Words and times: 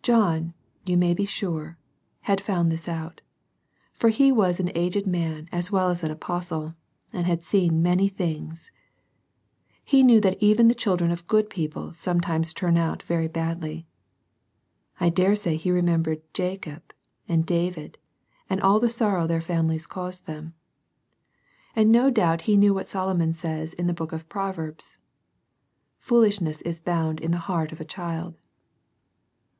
John, 0.00 0.54
you 0.86 0.96
may 0.96 1.12
be 1.12 1.26
sure, 1.26 1.76
had 2.22 2.40
found 2.40 2.72
this 2.72 2.88
out, 2.88 3.20
for 3.92 4.08
he 4.08 4.32
was 4.32 4.58
an 4.58 4.70
aged 4.74 5.06
man 5.06 5.48
as 5.52 5.70
well 5.70 5.90
as 5.90 6.02
an 6.02 6.10
Apostle, 6.10 6.74
and 7.12 7.26
had 7.26 7.42
seen 7.42 7.82
many 7.82 8.08
things. 8.08 8.70
He 9.84 10.02
knew 10.02 10.18
that 10.22 10.40
even 10.42 10.68
the 10.68 10.74
children 10.74 11.10
of 11.10 11.26
good 11.26 11.50
people 11.50 11.92
sometimes 11.92 12.54
turn 12.54 12.78
out 12.78 13.02
very 13.02 13.28
badly. 13.28 13.86
I 14.98 15.10
dare 15.10 15.36
say 15.36 15.56
he 15.56 15.70
remembered 15.70 16.22
Jacob 16.32 16.94
and 17.28 17.44
David, 17.44 17.98
and 18.48 18.62
all 18.62 18.80
the 18.80 18.88
sorrow 18.88 19.26
their 19.26 19.42
families 19.42 19.86
caused 19.86 20.24
them. 20.26 20.54
And 21.76 21.92
no 21.92 22.08
doubt 22.08 22.42
he 22.42 22.56
knew 22.56 22.68
CHILDREN 22.72 22.74
WALKING 22.74 22.74
IN 22.74 22.76
TRUTH. 22.76 22.76
35 22.76 22.76
what 22.76 22.88
Solomon 22.88 23.34
says 23.66 23.74
in 23.74 23.86
the 23.88 23.92
book 23.92 24.12
of 24.12 24.28
Proverbs:" 24.30 24.96
Foolishness 25.98 26.62
is 26.62 26.80
bound 26.80 27.20
in 27.20 27.30
the 27.32 27.38
heart 27.44 27.72
of 27.72 27.80
a 27.80 27.84
child." 27.84 28.38